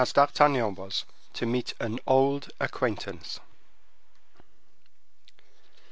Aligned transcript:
D'Artagnan 0.15 0.73
was 0.73 1.05
to 1.33 1.45
meet 1.45 1.75
an 1.79 1.99
Old 2.07 2.49
Acquaintance. 2.59 3.39